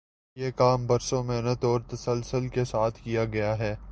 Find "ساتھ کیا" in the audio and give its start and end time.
2.65-3.25